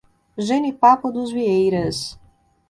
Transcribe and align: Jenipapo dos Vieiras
Jenipapo 0.39 1.11
dos 1.11 1.31
Vieiras 1.31 2.17